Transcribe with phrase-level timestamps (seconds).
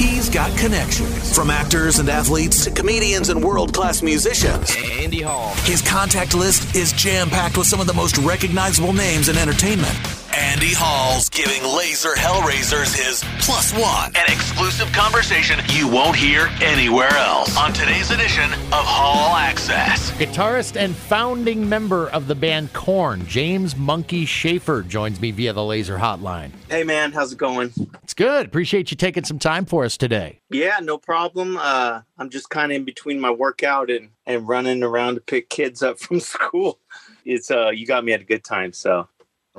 [0.00, 4.74] He's got connections from actors and athletes to comedians and world class musicians.
[4.74, 5.52] Andy Hall.
[5.64, 9.94] His contact list is jam packed with some of the most recognizable names in entertainment.
[10.36, 17.10] Andy Hall's giving Lazer Hellraisers his plus one, an exclusive conversation you won't hear anywhere
[17.10, 20.12] else on today's edition of Hall Access.
[20.12, 25.62] Guitarist and founding member of the band Korn, James Munky Shaffer, joins me via the
[25.62, 26.52] Lazer Hotline.
[26.68, 27.72] Hey man, how's it going?
[28.04, 28.46] It's good.
[28.46, 30.38] Appreciate you taking some time for us today.
[30.48, 31.56] Yeah, no problem.
[31.60, 35.48] Uh, I'm just kind of in between my workout and and running around to pick
[35.48, 36.78] kids up from school.
[37.24, 38.72] It's uh, you got me at a good time.
[38.72, 39.08] So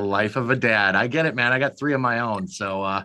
[0.02, 0.96] Life of a dad.
[0.96, 1.52] I get it, man.
[1.52, 2.48] I got three of my own.
[2.48, 3.04] So uh,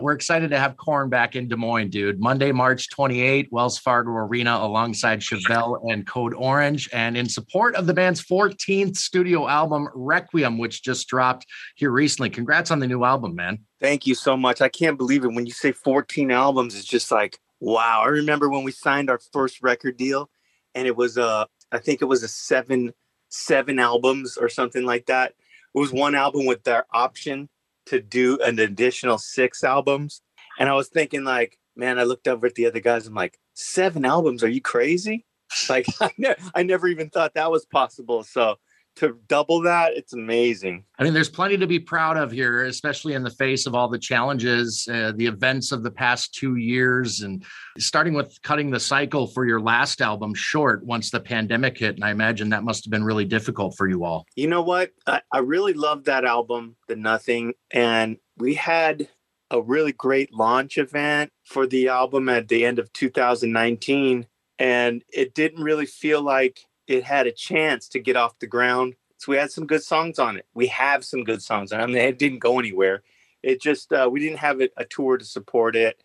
[0.00, 2.20] we're excited to have Korn back in Des Moines, dude.
[2.20, 6.88] Monday, March 28, Wells Fargo Arena alongside Chevelle and Code Orange.
[6.92, 12.30] And in support of the band's 14th studio album, Requiem, which just dropped here recently.
[12.30, 13.58] Congrats on the new album, man.
[13.80, 14.60] thank you so much.
[14.60, 16.76] I can't believe it when you say 14 albums.
[16.76, 18.02] It's just like wow.
[18.04, 20.30] I remember when we signed our first record deal,
[20.76, 22.92] and it was uh, I think it was a seven
[23.30, 25.34] seven albums or something like that.
[25.74, 27.48] It was one album with their option
[27.86, 30.22] to do an additional six albums.
[30.58, 33.06] And I was thinking, like, man, I looked over at the other guys.
[33.06, 34.42] I'm like, seven albums?
[34.42, 35.24] Are you crazy?
[35.68, 38.24] Like, I, ne- I never even thought that was possible.
[38.24, 38.56] So
[38.98, 40.84] to double that, it's amazing.
[40.98, 43.88] I mean, there's plenty to be proud of here, especially in the face of all
[43.88, 47.44] the challenges, uh, the events of the past two years, and
[47.78, 51.94] starting with cutting the cycle for your last album short once the pandemic hit.
[51.94, 54.26] And I imagine that must have been really difficult for you all.
[54.34, 54.90] You know what?
[55.06, 57.54] I, I really loved that album, The Nothing.
[57.70, 59.08] And we had
[59.50, 64.26] a really great launch event for the album at the end of 2019.
[64.58, 68.94] And it didn't really feel like it had a chance to get off the ground.
[69.18, 70.46] So we had some good songs on it.
[70.54, 71.72] We have some good songs.
[71.72, 71.82] on it.
[71.82, 73.02] I mean, it didn't go anywhere.
[73.42, 76.02] It just, uh, we didn't have a, a tour to support it.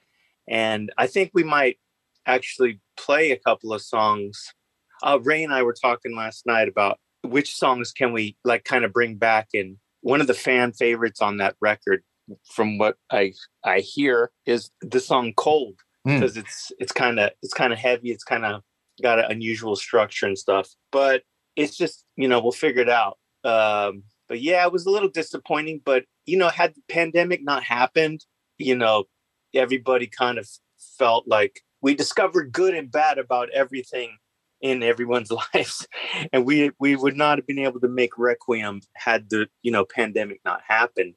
[0.47, 1.77] And I think we might
[2.25, 4.53] actually play a couple of songs.
[5.03, 8.83] Uh, Ray and I were talking last night about which songs can we like kind
[8.83, 12.03] of bring back and one of the fan favorites on that record
[12.53, 13.31] from what i
[13.63, 15.75] i hear is the song cold
[16.05, 16.15] Hmm.
[16.15, 18.61] because it's it's kind of it's kind of heavy it's kind of
[19.01, 21.23] got an unusual structure and stuff but
[21.55, 23.17] it's just you know we'll figure it out.
[23.43, 27.63] Um but yeah it was a little disappointing but you know had the pandemic not
[27.63, 28.25] happened
[28.57, 29.05] you know
[29.53, 30.47] everybody kind of
[30.97, 34.17] felt like we discovered good and bad about everything
[34.61, 35.85] in everyone's lives
[36.31, 39.85] and we we would not have been able to make requiem had the you know
[39.85, 41.13] pandemic not happened.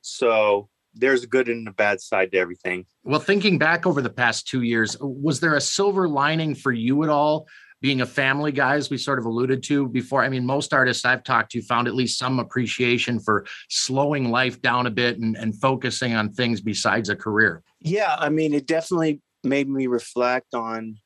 [0.00, 4.10] So there's a good and a bad side to everything Well, thinking back over the
[4.10, 7.46] past two years, was there a silver lining for you at all?
[7.82, 10.24] Being a family guy, as we sort of alluded to before.
[10.24, 14.62] I mean, most artists I've talked to found at least some appreciation for slowing life
[14.62, 17.62] down a bit and, and focusing on things besides a career.
[17.80, 20.96] yeah i mean it definitely made me reflect on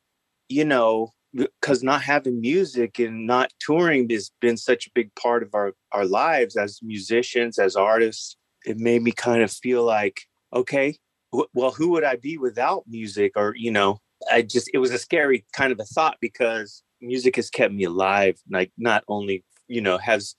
[0.49, 5.43] you know because not having music and not touring has been such a big part
[5.43, 10.21] of our our lives as musicians as artists it made me kind of feel like
[10.53, 10.95] okay
[11.31, 13.99] w- well who would i be without music or you know
[14.31, 17.83] i just it was a scary kind of a thought because music has kept me
[17.83, 20.35] alive like not only you know has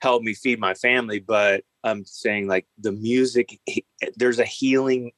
[0.00, 3.80] helped me feed my family but i'm saying like the music eh,
[4.16, 5.12] there's a healing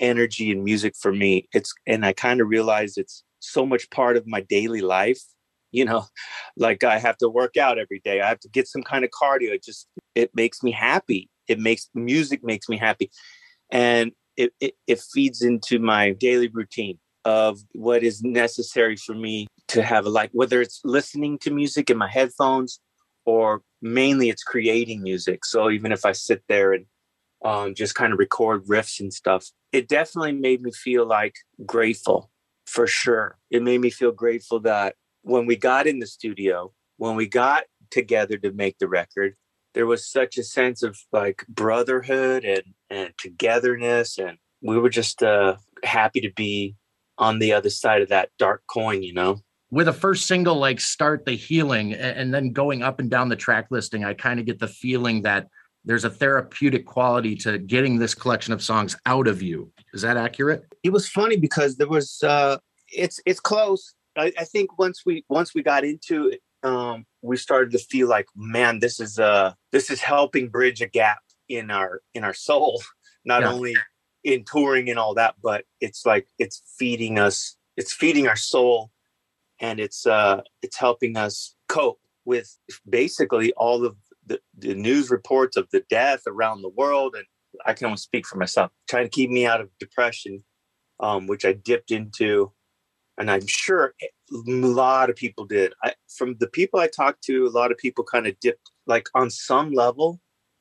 [0.00, 1.46] energy in music for me.
[1.52, 5.20] It's and i kind of realized it's so much part of my daily life
[5.72, 6.04] you know
[6.56, 9.10] like i have to work out every day i have to get some kind of
[9.10, 13.10] cardio it just it makes me happy it makes music makes me happy.
[13.70, 19.46] And it, it, it feeds into my daily routine of what is necessary for me
[19.68, 22.80] to have a life whether it's listening to music in my headphones
[23.26, 25.44] or mainly it's creating music.
[25.44, 26.86] So even if i sit there and
[27.44, 31.34] um, just kind of record riffs and stuff it definitely made me feel like
[31.66, 32.30] grateful
[32.66, 33.36] for sure.
[33.50, 37.64] It made me feel grateful that when we got in the studio when we got
[37.90, 39.34] together to make the record
[39.74, 45.22] there was such a sense of like brotherhood and and togetherness and we were just
[45.22, 46.74] uh happy to be
[47.18, 49.40] on the other side of that dark coin you know
[49.70, 53.36] With a first single like Start the Healing and then going up and down the
[53.36, 55.46] track listing, I kind of get the feeling that
[55.84, 59.70] there's a therapeutic quality to getting this collection of songs out of you.
[59.94, 60.64] Is that accurate?
[60.82, 62.56] it was funny because there was uh
[62.88, 67.36] it's it's close I, I think once we once we got into it um we
[67.36, 71.70] started to feel like man this is uh this is helping bridge a gap in
[71.70, 72.82] our in our soul
[73.24, 73.52] not Yeah.
[73.52, 73.76] only
[74.24, 78.90] in touring and all that but it's like it's feeding us it's feeding our soul
[79.60, 82.58] and it's uh it's helping us cope with
[82.88, 83.96] basically all of
[84.26, 87.24] the, the news reports of the death around the world and
[87.64, 90.44] i can only speak for myself trying to keep me out of depression
[91.00, 92.52] um, which I dipped into,
[93.20, 94.06] and I'm sure a
[94.48, 95.74] lot of people did.
[95.84, 99.08] I, from the people I talked to, a lot of people kind of dipped, like
[99.14, 100.20] on some level,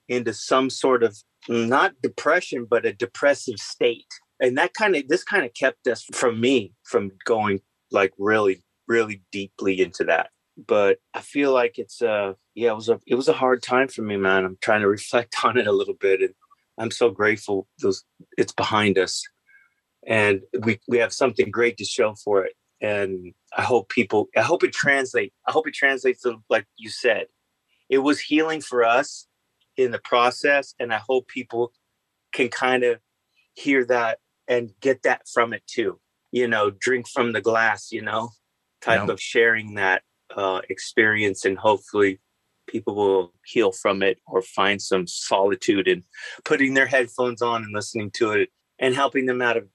[0.10, 1.18] into some sort of
[1.48, 4.06] not depression, but a depressive state.
[4.42, 7.62] And that kind of this kind of kept us from me from going
[7.92, 10.30] like really, really deeply into that.
[10.68, 13.88] But I feel like it's uh yeah, it was a it was a hard time
[13.88, 14.44] for me, man.
[14.44, 16.34] I'm trying to reflect on it a little bit and
[16.78, 18.04] I'm so grateful those
[18.38, 19.24] it's behind us.
[20.08, 22.54] And we we have something great to show for it.
[22.82, 25.36] And I hope people I hope it translates.
[25.48, 27.28] I hope it translates to like you said.
[27.90, 29.28] It was healing for us
[29.76, 30.76] in the process.
[30.80, 31.74] And I hope people
[32.34, 33.00] can kind of
[33.54, 36.00] hear that and get that from it too.
[36.32, 38.30] You know, drink from the glass, you know,
[38.82, 39.14] type yeah.
[39.14, 40.04] of sharing that
[40.36, 41.44] uh, experience.
[41.46, 42.20] And hopefully
[42.68, 46.04] people will heal from it or find some solitude in
[46.46, 49.68] putting their headphones on and listening to it and helping them out of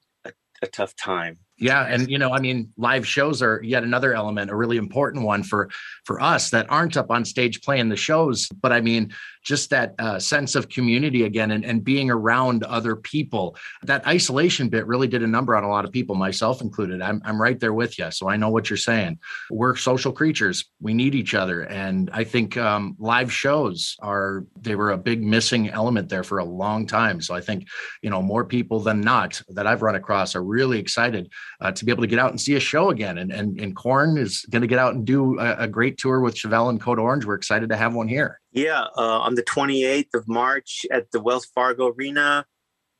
[0.62, 1.43] a, tough time.
[1.56, 5.24] Yeah, and you know, I mean, live shows are yet another element, a really important
[5.24, 5.70] one for
[6.04, 8.48] for us that aren't up on stage playing the shows.
[8.60, 9.12] But I mean,
[9.44, 13.56] just that uh, sense of community again and, and being around other people.
[13.82, 17.02] That isolation bit really did a number on a lot of people, myself included.
[17.02, 18.10] I'm, I'm right there with you.
[18.10, 19.18] So I know what you're saying.
[19.50, 20.64] We're social creatures.
[20.80, 21.62] We need each other.
[21.62, 26.38] And I think um, live shows are, they were a big missing element there for
[26.38, 27.20] a long time.
[27.20, 27.68] So I think,
[28.00, 31.30] you know, more people than not that I've run across are really excited
[31.64, 33.16] uh, to be able to get out and see a show again.
[33.16, 36.20] And, and, and Korn is going to get out and do a, a great tour
[36.20, 37.24] with Chevelle and Code Orange.
[37.24, 38.38] We're excited to have one here.
[38.52, 42.44] Yeah, uh, on the 28th of March at the Wells Fargo Arena.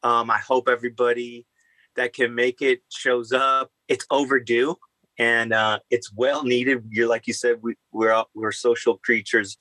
[0.02, 1.46] Um, I hope everybody
[1.96, 3.70] that can make it shows up.
[3.86, 4.76] It's overdue
[5.18, 6.84] and uh, it's well needed.
[6.88, 9.58] You're like you said, we, we're we're social creatures.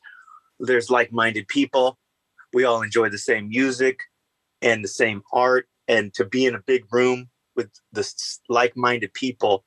[0.60, 2.00] There's like-minded people.
[2.54, 4.00] We all enjoy the same music
[4.62, 8.10] and the same art, and to be in a big room with the
[8.50, 9.64] like-minded people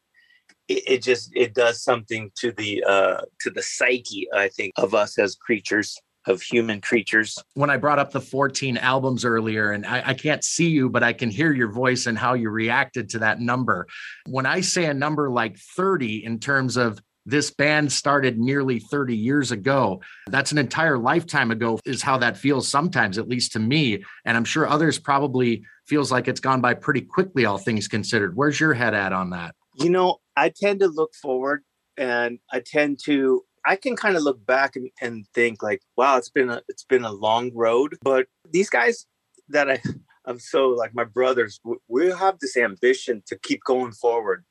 [0.69, 4.94] it, it, just it does something to the uh to the psyche i think of
[4.94, 5.97] us as creatures
[6.27, 7.38] of human creatures.
[7.55, 11.03] When I brought up the 14 albums earlier, and I, I, can't see you, but
[11.03, 13.87] I can hear your voice and how you reacted to that number.
[14.27, 19.17] When I say a number like 30 in terms of this band started nearly 30
[19.17, 20.00] years ago.
[20.28, 24.05] That's an entire lifetime ago, is how that feels sometimes, at least to me.
[24.25, 28.37] And I'm sure others probably feels like it's gone by pretty quickly, all things considered.
[28.37, 29.55] Where's your head at on that?
[29.75, 31.64] You know, I tend to look forward
[31.96, 36.17] and I tend to I can kind of look back and, and think like, wow,
[36.19, 37.96] it's been a it's been a long road.
[38.02, 39.06] But these guys
[39.49, 39.82] that I
[40.25, 44.44] I'm so like my brothers, we have this ambition to keep going forward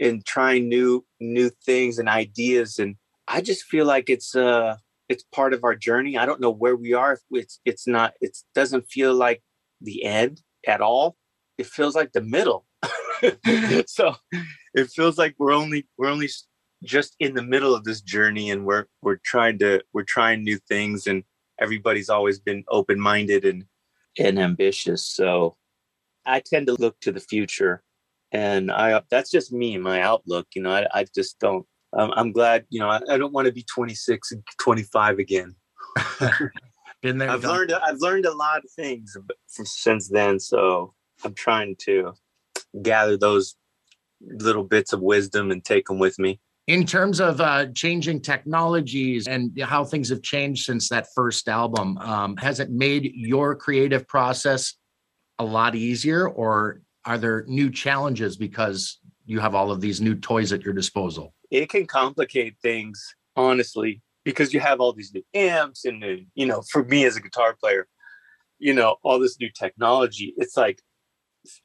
[0.00, 2.78] and trying new new things and ideas.
[2.78, 2.96] And
[3.26, 4.76] I just feel like it's uh
[5.08, 6.18] it's part of our journey.
[6.18, 7.18] I don't know where we are.
[7.30, 8.14] It's it's not.
[8.20, 9.42] It doesn't feel like
[9.80, 11.16] the end at all.
[11.56, 12.66] It feels like the middle.
[13.86, 14.14] so
[14.74, 16.28] it feels like we're only we're only
[16.84, 20.58] just in the middle of this journey and we're we're trying to we're trying new
[20.68, 21.24] things and
[21.60, 23.64] everybody's always been open-minded and
[24.18, 25.56] and ambitious so
[26.24, 27.82] i tend to look to the future
[28.32, 31.64] and i that's just me my outlook you know i, I just don't
[31.96, 35.54] I'm, I'm glad you know I, I don't want to be 26 and 25 again
[37.02, 37.52] been there i've done.
[37.52, 39.16] learned i've learned a lot of things
[39.46, 40.94] since then so
[41.24, 42.12] i'm trying to
[42.82, 43.56] gather those
[44.20, 49.26] little bits of wisdom and take them with me in terms of uh, changing technologies
[49.26, 54.06] and how things have changed since that first album um, has it made your creative
[54.06, 54.74] process
[55.38, 60.14] a lot easier or are there new challenges because you have all of these new
[60.14, 65.24] toys at your disposal it can complicate things honestly because you have all these new
[65.34, 67.86] amps and new, you know for me as a guitar player
[68.58, 70.80] you know all this new technology it's like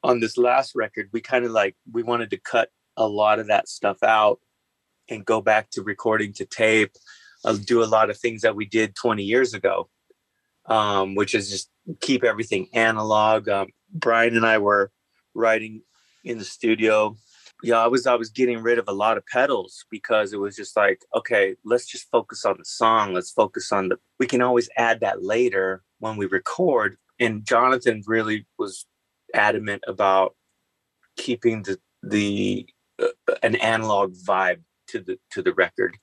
[0.03, 3.47] on this last record we kind of like we wanted to cut a lot of
[3.47, 4.39] that stuff out
[5.09, 6.91] and go back to recording to tape,
[7.45, 9.89] uh, do a lot of things that we did 20 years ago,
[10.65, 11.69] um, which is just
[12.01, 13.49] keep everything analog.
[13.49, 14.91] Um, Brian and I were
[15.33, 15.81] writing
[16.23, 17.15] in the studio.
[17.61, 20.55] Yeah, I was I was getting rid of a lot of pedals because it was
[20.55, 23.13] just like, okay, let's just focus on the song.
[23.13, 23.97] Let's focus on the.
[24.19, 26.97] We can always add that later when we record.
[27.19, 28.85] And Jonathan really was
[29.33, 30.35] adamant about
[31.15, 32.67] keeping the the
[33.01, 33.07] uh,
[33.41, 35.97] an analog vibe to the to the record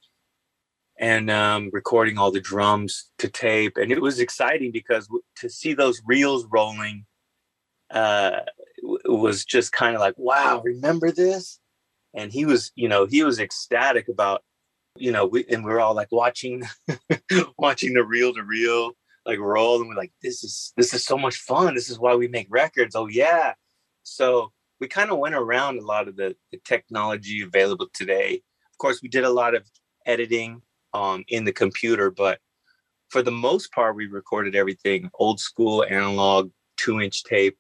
[0.99, 5.73] and um, recording all the drums to tape and it was exciting because to see
[5.73, 7.05] those reels rolling
[7.91, 8.41] uh,
[8.83, 11.59] was just kind of like wow remember this?
[12.15, 14.43] And he was you know he was ecstatic about
[14.97, 16.63] you know we, and we are all like watching
[17.59, 18.93] watching the reel to reel
[19.27, 21.75] like roll and we're like this is this is so much fun.
[21.75, 22.95] This is why we make records.
[22.95, 23.55] Oh yeah.
[24.03, 28.43] So we kind of went around a lot of the, the technology available today.
[28.73, 29.65] Of course, we did a lot of
[30.07, 30.63] editing
[30.95, 32.39] um, in the computer, but
[33.11, 37.59] for the most part, we recorded everything old school analog two inch tape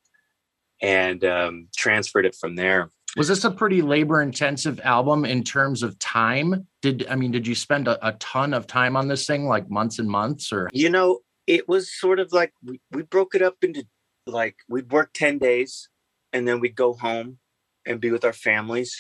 [0.81, 2.91] and um, transferred it from there.
[3.17, 6.67] Was this a pretty labor intensive album in terms of time?
[6.81, 9.69] Did I mean, did you spend a, a, ton of time on this thing, like
[9.69, 10.69] months and months, or?
[10.73, 13.85] You know, it was sort of like we, we broke it up into
[14.27, 15.89] like we'd work 10 days
[16.33, 17.39] and then we'd go home
[17.85, 18.97] and be with our families.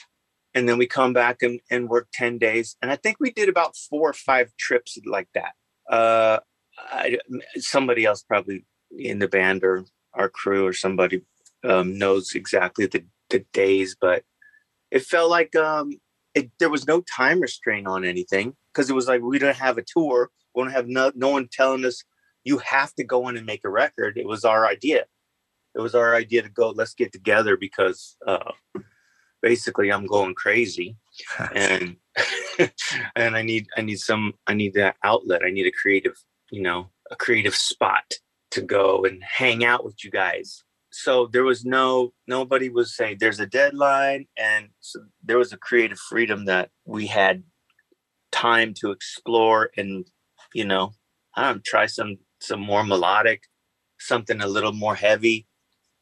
[0.54, 2.76] And then we come back and, and work 10 days.
[2.82, 5.52] And I think we did about four or five trips like that.
[5.88, 6.40] Uh,
[6.76, 7.18] I,
[7.58, 9.84] somebody else probably in the band or
[10.14, 11.22] our crew or somebody
[11.64, 14.24] um, knows exactly the, the days, but
[14.90, 15.92] it felt like um,
[16.34, 19.78] it, there was no time restraint on anything because it was like we don't have
[19.78, 20.30] a tour.
[20.54, 22.02] We don't have no, no one telling us
[22.44, 24.18] you have to go in and make a record.
[24.18, 25.04] It was our idea.
[25.74, 26.70] It was our idea to go.
[26.70, 28.52] Let's get together because uh,
[29.40, 30.96] basically I'm going crazy,
[31.54, 31.96] and
[33.16, 35.42] and I need I need some I need that outlet.
[35.44, 36.16] I need a creative
[36.50, 38.14] you know a creative spot
[38.50, 40.64] to go and hang out with you guys
[41.02, 45.56] so there was no nobody was saying there's a deadline and so there was a
[45.56, 47.42] creative freedom that we had
[48.32, 50.06] time to explore and
[50.54, 50.92] you know
[51.36, 53.44] don't try some some more melodic
[53.98, 55.46] something a little more heavy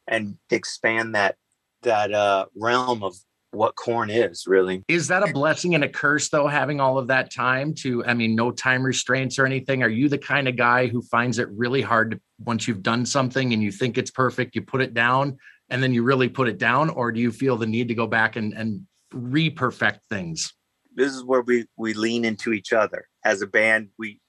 [0.06, 1.36] and expand that
[1.82, 3.14] that uh realm of
[3.50, 4.84] what Korn is really.
[4.88, 8.14] Is that a blessing and a curse though, having all of that time to, I
[8.14, 9.82] mean, no time restraints or anything?
[9.82, 13.06] Are you the kind of guy who finds it really hard to, once you've done
[13.06, 15.38] something and you think it's perfect, you put it down
[15.70, 16.90] and then you really put it down?
[16.90, 20.52] Or do you feel the need to go back and, and re-perfect things?
[20.94, 23.88] This is where we, we lean into each other as a band.
[23.98, 24.20] We,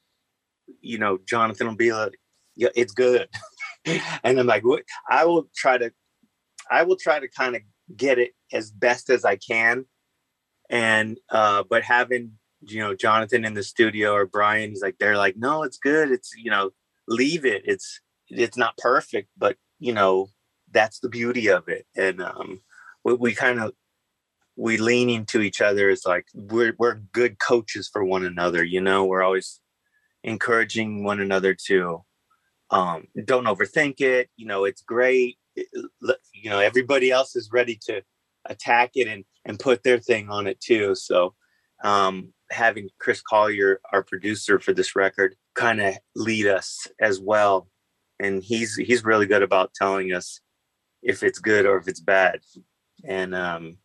[0.81, 2.17] you know, Jonathan will be like,
[2.55, 3.27] yeah, it's good.
[4.23, 4.83] and I'm like, what?
[5.09, 5.91] I will try to,
[6.71, 7.63] I will try to kind of
[7.95, 9.85] get it as best as I can.
[10.69, 15.17] And uh, but having you know Jonathan in the studio or Brian, he's like they're
[15.17, 16.11] like, no, it's good.
[16.11, 16.71] It's you know,
[17.07, 17.63] leave it.
[17.65, 20.29] It's it's not perfect, but you know,
[20.71, 21.85] that's the beauty of it.
[21.95, 22.61] And um,
[23.03, 23.73] we, we kind of
[24.55, 28.63] we lean into each other as like we're we're good coaches for one another.
[28.63, 29.59] You know, we're always
[30.23, 32.03] encouraging one another to
[32.69, 34.29] um, don't overthink it.
[34.35, 35.37] You know, it's great
[36.41, 38.01] you know everybody else is ready to
[38.45, 40.95] attack it and and put their thing on it too.
[40.95, 41.35] So
[41.83, 47.69] um having chris collier our producer for this record kind of lead us as well.
[48.19, 50.41] And he's he's really good about telling us
[51.01, 52.41] if it's good or if it's bad.
[53.03, 53.77] And um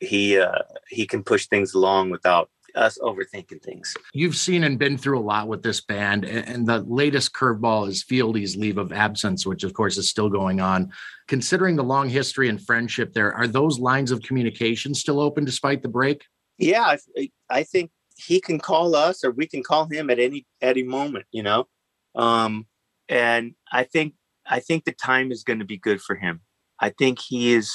[0.00, 3.94] he uh he can push things along without us overthinking things.
[4.12, 8.02] You've seen and been through a lot with this band, and the latest curveball is
[8.02, 10.92] Fieldy's leave of absence, which of course is still going on.
[11.28, 15.82] Considering the long history and friendship there, are those lines of communication still open despite
[15.82, 16.24] the break?
[16.58, 20.46] Yeah, I, I think he can call us, or we can call him at any
[20.60, 21.26] at any moment.
[21.32, 21.68] You know,
[22.14, 22.66] um,
[23.08, 24.14] and I think
[24.46, 26.40] I think the time is going to be good for him.
[26.78, 27.74] I think he is.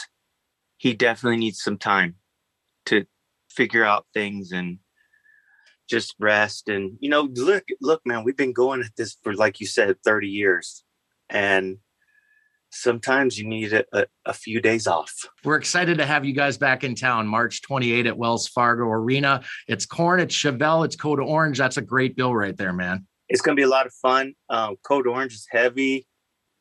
[0.77, 2.15] He definitely needs some time
[2.87, 3.05] to
[3.49, 4.79] figure out things and
[5.89, 9.59] just rest and you know look look man we've been going at this for like
[9.59, 10.83] you said 30 years.
[11.29, 11.77] And
[12.69, 15.11] sometimes you need a, a, a, few days off.
[15.43, 19.43] We're excited to have you guys back in town march 28 at wells fargo arena.
[19.67, 21.57] It's Korn, it's chevelle it's code orange.
[21.57, 23.07] That's a great bill right there man.
[23.29, 24.33] It's going to be a lot of fun.
[24.49, 26.07] Um, code orange is heavy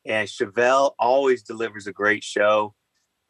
[0.05, 2.75] and chevelle always delivers a great show.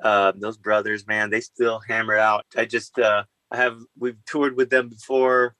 [0.02, 2.44] Uh, those brothers man they still hammer out.
[2.56, 5.54] I just uh, i have we've toured with them before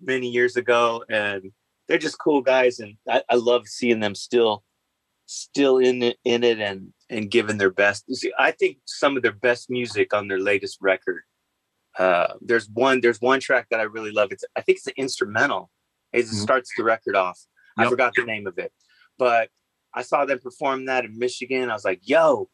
[0.00, 1.52] many years ago, and
[1.88, 4.64] they're just cool guys, and I, I love seeing them still
[5.26, 8.04] still in it, in it and and giving their best.
[8.14, 11.22] See, I think some of their best music on their latest record.
[11.98, 14.32] Uh, there's one there's one track that I really love.
[14.32, 15.70] It's I think it's an instrumental.
[16.12, 16.36] It mm-hmm.
[16.36, 17.38] starts the record off.
[17.78, 17.86] Yep.
[17.86, 18.72] I forgot the name of it,
[19.18, 19.48] but
[19.94, 21.70] I saw them perform that in Michigan.
[21.70, 22.48] I was like, "Yo,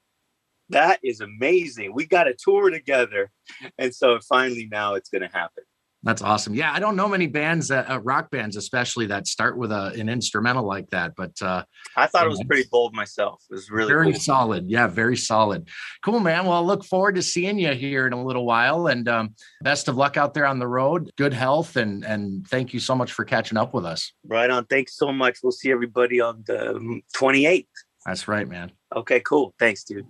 [0.71, 1.95] that is amazing.
[1.95, 3.31] We got a tour together."
[3.79, 5.65] And so finally, now it's going to happen.
[6.07, 6.55] That's awesome.
[6.55, 9.87] Yeah, I don't know many bands, that, uh, rock bands especially, that start with a,
[9.99, 11.15] an instrumental like that.
[11.17, 11.65] But uh,
[11.97, 13.43] I thought it was pretty bold myself.
[13.51, 14.21] It was really very cool.
[14.21, 14.71] solid.
[14.71, 15.69] Yeah, very solid.
[16.05, 16.45] Cool, man.
[16.45, 19.89] Well, I look forward to seeing you here in a little while, and um, best
[19.89, 21.11] of luck out there on the road.
[21.17, 24.13] Good health, and and thank you so much for catching up with us.
[24.25, 24.65] Right on.
[24.67, 25.39] Thanks so much.
[25.43, 27.67] We'll see everybody on the 28th.
[28.07, 28.71] That's right, man.
[28.95, 29.55] Okay, cool.
[29.59, 30.07] Thanks, dude.